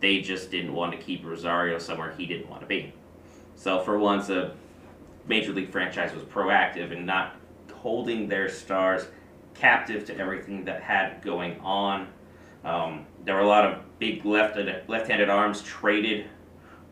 They 0.00 0.20
just 0.20 0.50
didn't 0.50 0.74
want 0.74 0.92
to 0.92 0.98
keep 0.98 1.24
Rosario 1.24 1.78
somewhere 1.78 2.12
he 2.16 2.26
didn't 2.26 2.48
want 2.48 2.60
to 2.60 2.66
be. 2.66 2.92
So 3.54 3.80
for 3.80 3.98
once, 3.98 4.28
a 4.28 4.54
major 5.26 5.52
league 5.52 5.70
franchise 5.70 6.12
was 6.14 6.24
proactive 6.24 6.92
and 6.92 7.06
not 7.06 7.36
holding 7.72 8.28
their 8.28 8.50
stars 8.50 9.06
captive 9.54 10.04
to 10.06 10.16
everything 10.18 10.64
that 10.66 10.82
had 10.82 11.22
going 11.22 11.58
on. 11.60 12.06
Um, 12.64 13.06
there 13.24 13.34
were 13.34 13.40
a 13.40 13.48
lot 13.48 13.64
of 13.64 13.80
big 13.98 14.24
left 14.26 14.58
left-handed 14.88 15.30
arms 15.30 15.62
traded 15.62 16.26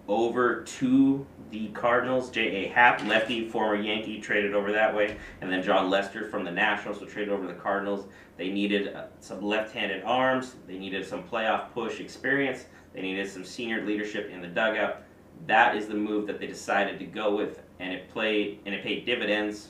over 0.08 0.62
to 0.62 1.26
the 1.50 1.68
Cardinals. 1.68 2.30
J.A. 2.30 2.68
Happ, 2.68 3.04
lefty, 3.06 3.48
former 3.48 3.76
Yankee, 3.76 4.20
traded 4.20 4.54
over 4.54 4.72
that 4.72 4.94
way. 4.94 5.16
And 5.40 5.52
then 5.52 5.62
Jon 5.62 5.90
Lester 5.90 6.28
from 6.28 6.44
the 6.44 6.50
Nationals 6.50 7.00
was 7.00 7.12
traded 7.12 7.32
over 7.32 7.46
to 7.46 7.52
the 7.52 7.58
Cardinals. 7.58 8.06
They 8.36 8.48
needed 8.50 8.94
uh, 8.94 9.06
some 9.20 9.42
left-handed 9.42 10.02
arms. 10.04 10.56
They 10.66 10.78
needed 10.78 11.06
some 11.06 11.22
playoff 11.22 11.72
push 11.72 12.00
experience. 12.00 12.66
They 12.94 13.02
needed 13.02 13.30
some 13.30 13.44
senior 13.44 13.84
leadership 13.84 14.30
in 14.30 14.40
the 14.40 14.48
dugout. 14.48 15.02
That 15.46 15.76
is 15.76 15.86
the 15.86 15.94
move 15.94 16.26
that 16.26 16.40
they 16.40 16.46
decided 16.46 16.98
to 16.98 17.04
go 17.04 17.36
with, 17.36 17.62
and 17.78 17.92
it 17.92 18.08
played 18.10 18.60
and 18.66 18.74
it 18.74 18.82
paid 18.82 19.06
dividends 19.06 19.68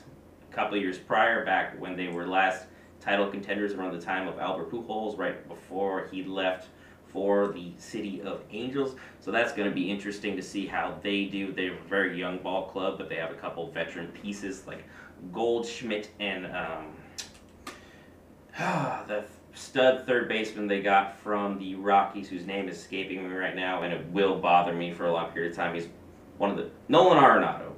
a 0.49 0.55
couple 0.55 0.77
years 0.77 0.97
prior, 0.97 1.45
back 1.45 1.79
when 1.79 1.95
they 1.95 2.07
were 2.07 2.25
last 2.25 2.65
title 2.99 3.29
contenders 3.29 3.73
around 3.73 3.93
the 3.93 4.01
time 4.01 4.27
of 4.27 4.39
Albert 4.39 4.71
Pujols, 4.71 5.17
right 5.17 5.47
before 5.47 6.07
he 6.11 6.23
left 6.23 6.69
for 7.11 7.49
the 7.49 7.71
City 7.77 8.21
of 8.21 8.41
Angels. 8.51 8.95
So 9.19 9.31
that's 9.31 9.51
going 9.51 9.67
to 9.67 9.73
be 9.73 9.89
interesting 9.89 10.35
to 10.35 10.41
see 10.41 10.65
how 10.65 10.97
they 11.01 11.25
do. 11.25 11.51
They're 11.51 11.73
a 11.73 11.87
very 11.89 12.17
young 12.17 12.39
ball 12.39 12.67
club, 12.67 12.97
but 12.97 13.09
they 13.09 13.15
have 13.15 13.31
a 13.31 13.35
couple 13.35 13.69
veteran 13.71 14.07
pieces 14.07 14.65
like 14.67 14.83
Goldschmidt 15.33 16.09
and 16.19 16.45
um, 16.47 16.85
the 19.07 19.25
stud 19.53 20.05
third 20.05 20.27
baseman 20.29 20.67
they 20.67 20.81
got 20.81 21.19
from 21.19 21.59
the 21.59 21.75
Rockies, 21.75 22.29
whose 22.29 22.45
name 22.45 22.69
is 22.69 22.77
escaping 22.77 23.27
me 23.27 23.35
right 23.35 23.55
now, 23.55 23.83
and 23.83 23.93
it 23.93 24.05
will 24.07 24.37
bother 24.39 24.73
me 24.73 24.93
for 24.93 25.05
a 25.05 25.11
long 25.11 25.31
period 25.31 25.51
of 25.51 25.57
time. 25.57 25.75
He's 25.75 25.87
one 26.37 26.51
of 26.51 26.57
the 26.57 26.69
Nolan 26.87 27.17
Arenado. 27.17 27.71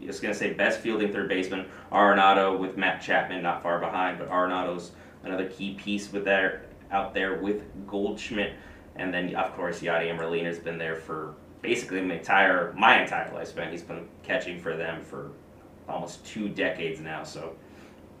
I 0.00 0.06
was 0.06 0.20
gonna 0.20 0.34
say 0.34 0.52
best 0.52 0.80
fielding 0.80 1.12
third 1.12 1.28
baseman. 1.28 1.66
Arenado 1.92 2.58
with 2.58 2.76
Matt 2.76 3.02
Chapman 3.02 3.42
not 3.42 3.62
far 3.62 3.78
behind, 3.78 4.18
but 4.18 4.30
Arenado's 4.30 4.92
another 5.24 5.48
key 5.48 5.74
piece 5.74 6.12
with 6.12 6.24
that 6.24 6.68
out 6.90 7.14
there 7.14 7.38
with 7.40 7.62
Goldschmidt, 7.86 8.54
and 8.98 9.12
then 9.12 9.34
of 9.34 9.54
course 9.54 9.80
Yadier 9.80 10.16
Molina's 10.16 10.58
been 10.58 10.78
there 10.78 10.96
for 10.96 11.34
basically 11.62 12.00
my 12.00 12.14
entire 12.14 12.72
my 12.76 13.02
entire 13.02 13.30
lifespan. 13.30 13.70
He's 13.70 13.82
been 13.82 14.08
catching 14.22 14.60
for 14.60 14.76
them 14.76 15.02
for 15.02 15.30
almost 15.88 16.24
two 16.26 16.48
decades 16.48 17.00
now. 17.00 17.24
So 17.24 17.56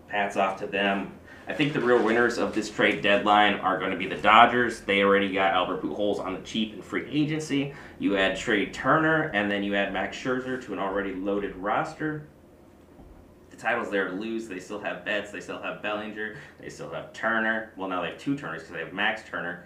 hats 0.08 0.36
off 0.36 0.58
to 0.60 0.66
them. 0.66 1.12
I 1.46 1.54
think 1.54 1.72
the 1.72 1.80
real 1.80 2.02
winners 2.02 2.36
of 2.36 2.54
this 2.54 2.68
trade 2.68 3.00
deadline 3.00 3.54
are 3.54 3.78
going 3.78 3.90
to 3.90 3.96
be 3.96 4.06
the 4.06 4.16
Dodgers. 4.16 4.82
They 4.82 5.02
already 5.02 5.32
got 5.32 5.54
Albert 5.54 5.82
Pujols 5.82 6.20
on 6.20 6.34
the 6.34 6.40
cheap 6.40 6.74
in 6.74 6.82
free 6.82 7.08
agency. 7.10 7.72
You 7.98 8.18
add 8.18 8.36
Trea 8.36 8.66
Turner, 8.66 9.30
and 9.32 9.50
then 9.50 9.62
you 9.62 9.74
add 9.74 9.90
Max 9.94 10.14
Scherzer 10.14 10.62
to 10.66 10.74
an 10.74 10.78
already 10.78 11.14
loaded 11.14 11.56
roster. 11.56 12.26
The 13.48 13.56
title's 13.56 13.90
there 13.90 14.08
to 14.08 14.14
lose. 14.14 14.46
They 14.46 14.60
still 14.60 14.80
have 14.80 15.06
Betts. 15.06 15.30
They 15.30 15.40
still 15.40 15.60
have 15.62 15.82
Bellinger. 15.82 16.36
They 16.60 16.68
still 16.68 16.90
have 16.90 17.14
Turner. 17.14 17.72
Well, 17.78 17.88
now 17.88 18.02
they 18.02 18.10
have 18.10 18.18
two 18.18 18.36
Turners 18.36 18.62
because 18.62 18.74
they 18.74 18.80
have 18.80 18.92
Max 18.92 19.22
Turner, 19.26 19.64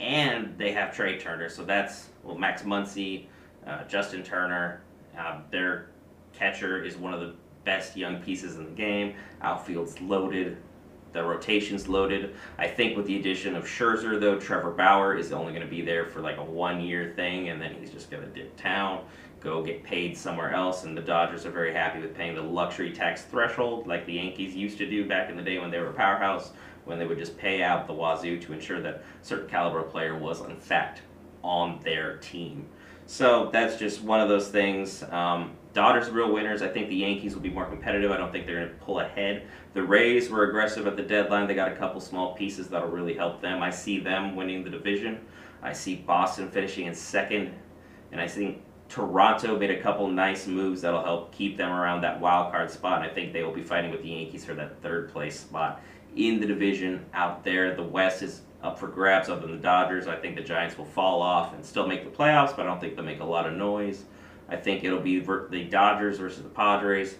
and 0.00 0.56
they 0.56 0.72
have 0.72 0.94
Trea 0.94 1.18
Turner. 1.18 1.48
So 1.48 1.64
that's 1.64 2.08
well, 2.24 2.36
Max 2.36 2.62
Muncy, 2.62 3.26
uh, 3.66 3.84
Justin 3.84 4.22
Turner. 4.22 4.80
Uh, 5.16 5.40
their 5.50 5.90
catcher 6.32 6.82
is 6.82 6.96
one 6.96 7.12
of 7.12 7.20
the 7.20 7.34
best 7.64 7.96
young 7.96 8.20
pieces 8.22 8.56
in 8.56 8.64
the 8.64 8.70
game. 8.70 9.14
Outfield's 9.42 10.00
loaded. 10.00 10.56
The 11.12 11.22
rotation's 11.22 11.88
loaded. 11.88 12.36
I 12.56 12.68
think 12.68 12.96
with 12.96 13.06
the 13.06 13.18
addition 13.18 13.56
of 13.56 13.64
Scherzer, 13.64 14.20
though, 14.20 14.38
Trevor 14.38 14.70
Bauer 14.70 15.16
is 15.16 15.32
only 15.32 15.52
going 15.52 15.64
to 15.64 15.70
be 15.70 15.82
there 15.82 16.06
for 16.06 16.20
like 16.20 16.38
a 16.38 16.44
one 16.44 16.80
year 16.80 17.12
thing, 17.16 17.48
and 17.48 17.60
then 17.60 17.74
he's 17.78 17.90
just 17.90 18.10
going 18.10 18.22
to 18.22 18.28
dip 18.28 18.56
town, 18.56 19.04
go 19.40 19.62
get 19.62 19.82
paid 19.82 20.16
somewhere 20.16 20.52
else. 20.52 20.84
And 20.84 20.96
the 20.96 21.02
Dodgers 21.02 21.44
are 21.44 21.50
very 21.50 21.74
happy 21.74 22.00
with 22.00 22.14
paying 22.14 22.36
the 22.36 22.42
luxury 22.42 22.92
tax 22.92 23.22
threshold 23.22 23.88
like 23.88 24.06
the 24.06 24.14
Yankees 24.14 24.54
used 24.54 24.78
to 24.78 24.88
do 24.88 25.06
back 25.06 25.28
in 25.28 25.36
the 25.36 25.42
day 25.42 25.58
when 25.58 25.70
they 25.70 25.80
were 25.80 25.90
a 25.90 25.94
powerhouse, 25.94 26.52
when 26.84 26.98
they 26.98 27.06
would 27.06 27.18
just 27.18 27.36
pay 27.36 27.62
out 27.62 27.86
the 27.86 27.92
wazoo 27.92 28.38
to 28.40 28.52
ensure 28.52 28.80
that 28.80 29.02
certain 29.22 29.48
caliber 29.48 29.82
player 29.82 30.18
was, 30.18 30.40
in 30.40 30.60
fact, 30.60 31.02
on 31.42 31.80
their 31.80 32.16
team. 32.18 32.66
So 33.06 33.50
that's 33.52 33.76
just 33.76 34.02
one 34.02 34.20
of 34.20 34.28
those 34.28 34.48
things. 34.48 35.02
Um, 35.10 35.52
Dodgers 35.72 36.10
real 36.10 36.32
winners. 36.32 36.62
I 36.62 36.68
think 36.68 36.88
the 36.88 36.96
Yankees 36.96 37.34
will 37.34 37.42
be 37.42 37.50
more 37.50 37.66
competitive. 37.66 38.10
I 38.10 38.16
don't 38.16 38.32
think 38.32 38.46
they're 38.46 38.66
going 38.66 38.68
to 38.68 38.84
pull 38.84 39.00
ahead. 39.00 39.46
The 39.74 39.82
Rays 39.82 40.28
were 40.28 40.44
aggressive 40.44 40.86
at 40.86 40.96
the 40.96 41.02
deadline. 41.02 41.46
They 41.46 41.54
got 41.54 41.70
a 41.70 41.76
couple 41.76 42.00
small 42.00 42.34
pieces 42.34 42.68
that'll 42.68 42.88
really 42.88 43.14
help 43.14 43.40
them. 43.40 43.62
I 43.62 43.70
see 43.70 44.00
them 44.00 44.34
winning 44.34 44.64
the 44.64 44.70
division. 44.70 45.20
I 45.62 45.72
see 45.72 45.96
Boston 45.96 46.50
finishing 46.50 46.86
in 46.86 46.94
second, 46.94 47.52
and 48.10 48.20
I 48.20 48.26
think 48.26 48.62
Toronto 48.88 49.56
made 49.58 49.70
a 49.70 49.80
couple 49.80 50.08
nice 50.08 50.46
moves 50.46 50.80
that'll 50.80 51.04
help 51.04 51.32
keep 51.32 51.56
them 51.56 51.70
around 51.70 52.00
that 52.00 52.20
wild 52.20 52.50
card 52.50 52.70
spot. 52.70 53.02
And 53.02 53.10
I 53.10 53.14
think 53.14 53.32
they 53.32 53.44
will 53.44 53.54
be 53.54 53.62
fighting 53.62 53.90
with 53.92 54.02
the 54.02 54.08
Yankees 54.08 54.44
for 54.44 54.54
that 54.54 54.82
third 54.82 55.12
place 55.12 55.38
spot 55.38 55.80
in 56.16 56.40
the 56.40 56.46
division 56.46 57.04
out 57.14 57.44
there. 57.44 57.74
The 57.74 57.82
West 57.82 58.22
is 58.22 58.42
up 58.62 58.78
for 58.78 58.88
grabs 58.88 59.28
other 59.28 59.42
than 59.42 59.52
the 59.52 59.62
Dodgers. 59.62 60.06
I 60.06 60.16
think 60.16 60.36
the 60.36 60.42
Giants 60.42 60.76
will 60.76 60.84
fall 60.84 61.22
off 61.22 61.54
and 61.54 61.64
still 61.64 61.86
make 61.86 62.04
the 62.04 62.10
playoffs, 62.10 62.54
but 62.54 62.60
I 62.60 62.64
don't 62.64 62.80
think 62.80 62.94
they'll 62.94 63.04
make 63.04 63.20
a 63.20 63.24
lot 63.24 63.46
of 63.46 63.54
noise. 63.54 64.04
I 64.48 64.56
think 64.56 64.84
it'll 64.84 65.00
be 65.00 65.20
the 65.20 65.64
Dodgers 65.70 66.18
versus 66.18 66.42
the 66.42 66.48
Padres, 66.48 67.16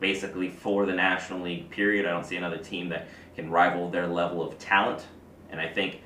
basically 0.00 0.50
for 0.50 0.84
the 0.84 0.92
National 0.92 1.40
League 1.40 1.70
period. 1.70 2.06
I 2.06 2.10
don't 2.10 2.26
see 2.26 2.36
another 2.36 2.58
team 2.58 2.88
that 2.90 3.08
can 3.36 3.50
rival 3.50 3.88
their 3.88 4.06
level 4.06 4.46
of 4.46 4.58
talent. 4.58 5.06
And 5.50 5.60
I 5.60 5.68
think 5.68 6.02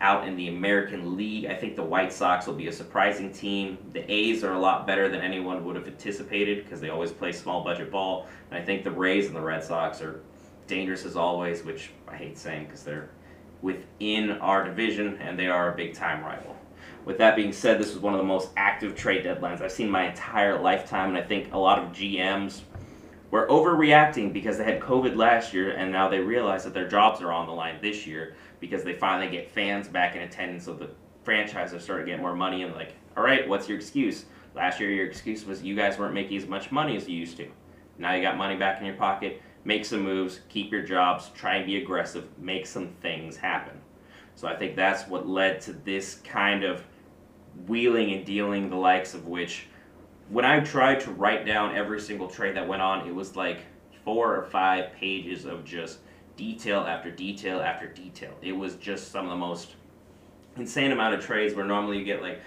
out 0.00 0.28
in 0.28 0.36
the 0.36 0.48
American 0.48 1.16
League, 1.16 1.46
I 1.46 1.54
think 1.54 1.74
the 1.74 1.82
White 1.82 2.12
Sox 2.12 2.46
will 2.46 2.54
be 2.54 2.68
a 2.68 2.72
surprising 2.72 3.32
team. 3.32 3.78
The 3.92 4.10
A's 4.12 4.44
are 4.44 4.52
a 4.52 4.58
lot 4.58 4.86
better 4.86 5.08
than 5.08 5.22
anyone 5.22 5.64
would 5.64 5.76
have 5.76 5.86
anticipated 5.86 6.64
because 6.64 6.80
they 6.80 6.90
always 6.90 7.10
play 7.10 7.32
small 7.32 7.64
budget 7.64 7.90
ball. 7.90 8.26
And 8.50 8.60
I 8.60 8.64
think 8.64 8.84
the 8.84 8.90
Rays 8.90 9.26
and 9.26 9.34
the 9.34 9.40
Red 9.40 9.64
Sox 9.64 10.02
are 10.02 10.20
dangerous 10.66 11.04
as 11.04 11.16
always, 11.16 11.64
which 11.64 11.90
I 12.08 12.16
hate 12.16 12.38
saying 12.38 12.66
because 12.66 12.82
they're 12.82 13.08
within 13.62 14.32
our 14.32 14.64
division 14.64 15.16
and 15.18 15.38
they 15.38 15.48
are 15.48 15.72
a 15.72 15.76
big 15.76 15.94
time 15.94 16.24
rival. 16.24 16.56
With 17.04 17.18
that 17.18 17.36
being 17.36 17.52
said, 17.52 17.78
this 17.78 17.94
was 17.94 18.02
one 18.02 18.14
of 18.14 18.18
the 18.18 18.24
most 18.24 18.50
active 18.56 18.96
trade 18.96 19.24
deadlines 19.24 19.60
I've 19.62 19.72
seen 19.72 19.88
my 19.88 20.08
entire 20.08 20.60
lifetime, 20.60 21.10
and 21.10 21.18
I 21.18 21.22
think 21.22 21.52
a 21.52 21.58
lot 21.58 21.78
of 21.78 21.92
GMs 21.92 22.62
were 23.30 23.46
overreacting 23.46 24.32
because 24.32 24.58
they 24.58 24.64
had 24.64 24.80
COVID 24.80 25.16
last 25.16 25.54
year, 25.54 25.70
and 25.70 25.92
now 25.92 26.08
they 26.08 26.18
realize 26.18 26.64
that 26.64 26.74
their 26.74 26.88
jobs 26.88 27.20
are 27.20 27.32
on 27.32 27.46
the 27.46 27.52
line 27.52 27.78
this 27.80 28.06
year 28.06 28.34
because 28.58 28.82
they 28.82 28.92
finally 28.92 29.30
get 29.30 29.50
fans 29.50 29.86
back 29.86 30.16
in 30.16 30.22
attendance, 30.22 30.64
so 30.64 30.74
the 30.74 30.90
franchise 31.22 31.72
are 31.72 31.80
starting 31.80 32.06
to 32.06 32.12
get 32.12 32.20
more 32.20 32.34
money, 32.34 32.64
and 32.64 32.74
like, 32.74 32.94
all 33.16 33.22
right, 33.22 33.48
what's 33.48 33.68
your 33.68 33.78
excuse? 33.78 34.24
Last 34.56 34.80
year, 34.80 34.90
your 34.90 35.06
excuse 35.06 35.44
was 35.44 35.62
you 35.62 35.76
guys 35.76 35.98
weren't 35.98 36.14
making 36.14 36.38
as 36.38 36.46
much 36.46 36.72
money 36.72 36.96
as 36.96 37.08
you 37.08 37.16
used 37.16 37.36
to. 37.36 37.48
Now 37.98 38.14
you 38.14 38.22
got 38.22 38.36
money 38.36 38.56
back 38.56 38.80
in 38.80 38.86
your 38.86 38.96
pocket. 38.96 39.42
Make 39.66 39.84
some 39.84 40.02
moves, 40.02 40.42
keep 40.48 40.70
your 40.70 40.82
jobs, 40.82 41.30
try 41.34 41.56
and 41.56 41.66
be 41.66 41.76
aggressive, 41.82 42.28
make 42.38 42.66
some 42.66 42.86
things 43.02 43.36
happen. 43.36 43.76
So 44.36 44.46
I 44.46 44.54
think 44.54 44.76
that's 44.76 45.08
what 45.08 45.26
led 45.26 45.60
to 45.62 45.72
this 45.72 46.20
kind 46.22 46.62
of 46.62 46.84
wheeling 47.66 48.12
and 48.12 48.24
dealing 48.24 48.70
the 48.70 48.76
likes 48.76 49.12
of 49.12 49.26
which 49.26 49.66
when 50.28 50.44
I 50.44 50.60
tried 50.60 51.00
to 51.00 51.10
write 51.10 51.44
down 51.44 51.74
every 51.74 52.00
single 52.00 52.28
trade 52.28 52.54
that 52.54 52.68
went 52.68 52.80
on, 52.80 53.08
it 53.08 53.14
was 53.14 53.34
like 53.34 53.64
four 54.04 54.36
or 54.36 54.44
five 54.44 54.92
pages 54.92 55.46
of 55.46 55.64
just 55.64 55.98
detail 56.36 56.82
after 56.82 57.10
detail 57.10 57.58
after 57.60 57.88
detail. 57.88 58.34
It 58.42 58.52
was 58.52 58.76
just 58.76 59.10
some 59.10 59.24
of 59.24 59.30
the 59.30 59.36
most 59.36 59.74
insane 60.56 60.92
amount 60.92 61.14
of 61.14 61.24
trades 61.24 61.56
where 61.56 61.64
normally 61.64 61.98
you 61.98 62.04
get 62.04 62.22
like 62.22 62.40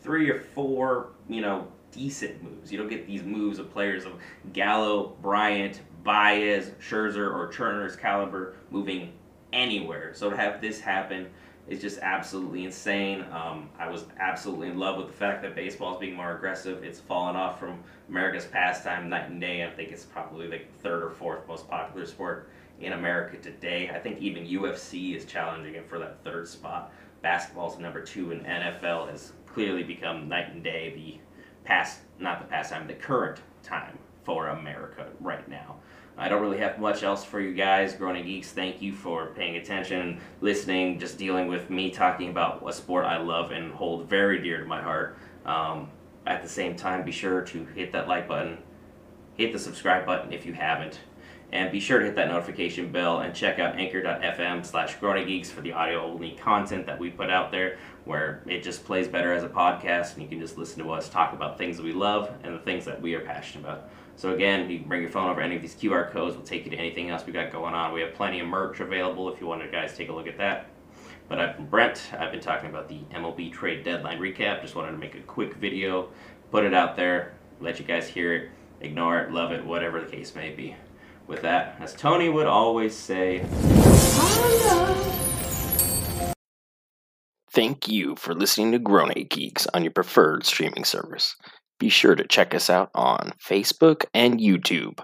three 0.00 0.28
or 0.28 0.40
four, 0.40 1.10
you 1.28 1.40
know, 1.40 1.68
decent 1.92 2.42
moves. 2.42 2.72
You 2.72 2.78
don't 2.78 2.88
get 2.88 3.06
these 3.06 3.22
moves 3.22 3.60
of 3.60 3.70
players 3.70 4.04
of 4.04 4.14
Gallo, 4.52 5.16
Bryant, 5.22 5.82
Baez, 6.02 6.70
Scherzer, 6.80 7.32
or 7.32 7.50
Turner's 7.52 7.96
caliber 7.96 8.54
moving 8.70 9.12
anywhere. 9.52 10.12
So 10.14 10.30
to 10.30 10.36
have 10.36 10.60
this 10.60 10.80
happen 10.80 11.28
is 11.68 11.80
just 11.80 11.98
absolutely 12.00 12.64
insane. 12.64 13.24
Um, 13.30 13.68
I 13.78 13.88
was 13.90 14.06
absolutely 14.18 14.68
in 14.68 14.78
love 14.78 14.96
with 14.96 15.08
the 15.08 15.12
fact 15.12 15.42
that 15.42 15.54
baseball 15.54 15.94
is 15.94 16.00
being 16.00 16.14
more 16.14 16.34
aggressive. 16.34 16.82
It's 16.82 16.98
fallen 16.98 17.36
off 17.36 17.60
from 17.60 17.82
America's 18.08 18.46
pastime 18.46 19.08
night 19.08 19.28
and 19.28 19.40
day. 19.40 19.66
I 19.66 19.70
think 19.70 19.90
it's 19.90 20.04
probably 20.04 20.48
the 20.48 20.60
third 20.80 21.02
or 21.02 21.10
fourth 21.10 21.46
most 21.46 21.68
popular 21.68 22.06
sport 22.06 22.48
in 22.80 22.94
America 22.94 23.36
today. 23.36 23.90
I 23.92 23.98
think 23.98 24.20
even 24.20 24.46
UFC 24.46 25.14
is 25.14 25.24
challenging 25.24 25.74
it 25.74 25.88
for 25.88 25.98
that 25.98 26.22
third 26.24 26.48
spot. 26.48 26.92
Basketball's 27.20 27.78
number 27.78 28.00
two, 28.00 28.30
and 28.30 28.46
NFL 28.46 29.10
has 29.10 29.32
clearly 29.46 29.82
become 29.82 30.28
night 30.28 30.52
and 30.52 30.62
day. 30.62 30.92
The 30.94 31.18
past, 31.64 32.00
not 32.18 32.40
the 32.40 32.46
pastime, 32.46 32.86
the 32.86 32.94
current 32.94 33.40
time 33.62 33.98
for 34.24 34.48
America 34.48 35.08
right 35.20 35.46
now. 35.48 35.76
I 36.18 36.28
don't 36.28 36.42
really 36.42 36.58
have 36.58 36.80
much 36.80 37.04
else 37.04 37.24
for 37.24 37.40
you 37.40 37.54
guys. 37.54 37.94
Grown 37.94 38.20
Geeks, 38.22 38.50
thank 38.50 38.82
you 38.82 38.92
for 38.92 39.26
paying 39.36 39.56
attention, 39.56 40.20
listening, 40.40 40.98
just 40.98 41.16
dealing 41.16 41.46
with 41.46 41.70
me 41.70 41.90
talking 41.90 42.28
about 42.28 42.62
a 42.66 42.72
sport 42.72 43.04
I 43.04 43.18
love 43.18 43.52
and 43.52 43.72
hold 43.72 44.08
very 44.08 44.42
dear 44.42 44.58
to 44.58 44.66
my 44.66 44.82
heart. 44.82 45.16
Um, 45.46 45.88
at 46.26 46.42
the 46.42 46.48
same 46.48 46.74
time, 46.74 47.04
be 47.04 47.12
sure 47.12 47.42
to 47.42 47.64
hit 47.66 47.92
that 47.92 48.08
like 48.08 48.26
button, 48.26 48.58
hit 49.36 49.52
the 49.52 49.58
subscribe 49.60 50.04
button 50.04 50.32
if 50.32 50.44
you 50.44 50.52
haven't, 50.52 50.98
and 51.52 51.70
be 51.70 51.80
sure 51.80 52.00
to 52.00 52.06
hit 52.06 52.16
that 52.16 52.28
notification 52.28 52.90
bell 52.90 53.20
and 53.20 53.34
check 53.34 53.58
out 53.58 53.76
anchor.fm 53.76 54.66
slash 54.66 54.96
Geeks 55.00 55.50
for 55.50 55.60
the 55.60 55.72
audio 55.72 56.04
only 56.04 56.32
content 56.32 56.84
that 56.86 56.98
we 56.98 57.10
put 57.10 57.30
out 57.30 57.50
there 57.50 57.78
where 58.04 58.42
it 58.46 58.62
just 58.62 58.84
plays 58.84 59.06
better 59.06 59.32
as 59.32 59.44
a 59.44 59.48
podcast 59.48 60.14
and 60.14 60.22
you 60.22 60.28
can 60.28 60.40
just 60.40 60.58
listen 60.58 60.82
to 60.82 60.90
us 60.90 61.08
talk 61.08 61.32
about 61.32 61.56
things 61.56 61.76
that 61.76 61.84
we 61.84 61.92
love 61.92 62.30
and 62.42 62.54
the 62.54 62.58
things 62.58 62.84
that 62.84 63.00
we 63.00 63.14
are 63.14 63.20
passionate 63.20 63.64
about. 63.64 63.88
So 64.18 64.34
again, 64.34 64.68
you 64.68 64.80
can 64.80 64.88
bring 64.88 65.00
your 65.00 65.12
phone 65.12 65.30
over 65.30 65.40
any 65.40 65.54
of 65.54 65.62
these 65.62 65.76
QR 65.76 66.10
codes. 66.10 66.34
We'll 66.34 66.44
take 66.44 66.64
you 66.64 66.72
to 66.72 66.76
anything 66.76 67.08
else 67.08 67.24
we 67.24 67.32
got 67.32 67.52
going 67.52 67.72
on. 67.72 67.92
We 67.94 68.00
have 68.00 68.14
plenty 68.14 68.40
of 68.40 68.48
merch 68.48 68.80
available 68.80 69.32
if 69.32 69.40
you 69.40 69.46
want 69.46 69.62
to 69.62 69.68
guys 69.68 69.96
take 69.96 70.08
a 70.08 70.12
look 70.12 70.26
at 70.26 70.36
that. 70.38 70.66
But 71.28 71.38
I've 71.38 71.56
been 71.56 71.66
Brent. 71.66 72.10
I've 72.18 72.32
been 72.32 72.40
talking 72.40 72.68
about 72.68 72.88
the 72.88 72.98
MLB 73.14 73.52
trade 73.52 73.84
deadline 73.84 74.18
recap. 74.18 74.60
Just 74.60 74.74
wanted 74.74 74.90
to 74.90 74.98
make 74.98 75.14
a 75.14 75.20
quick 75.20 75.54
video, 75.54 76.08
put 76.50 76.64
it 76.64 76.74
out 76.74 76.96
there, 76.96 77.34
let 77.60 77.78
you 77.78 77.84
guys 77.84 78.08
hear 78.08 78.34
it, 78.34 78.50
ignore 78.80 79.20
it, 79.20 79.30
love 79.30 79.52
it, 79.52 79.64
whatever 79.64 80.00
the 80.00 80.10
case 80.10 80.34
may 80.34 80.50
be. 80.50 80.74
With 81.28 81.42
that, 81.42 81.76
as 81.78 81.94
Tony 81.94 82.28
would 82.28 82.48
always 82.48 82.96
say, 82.96 83.46
Thank 87.52 87.88
you 87.88 88.16
for 88.16 88.34
listening 88.34 88.72
to 88.72 88.80
Grown 88.80 89.12
Geeks 89.30 89.68
on 89.74 89.84
your 89.84 89.92
preferred 89.92 90.44
streaming 90.44 90.84
service. 90.84 91.36
Be 91.78 91.88
sure 91.88 92.14
to 92.14 92.26
check 92.26 92.54
us 92.54 92.68
out 92.68 92.90
on 92.94 93.32
Facebook 93.40 94.04
and 94.12 94.40
YouTube, 94.40 94.98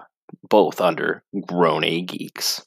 both 0.49 0.81
under 0.81 1.23
Grown 1.47 1.83
A 1.83 2.01
Geeks. 2.01 2.65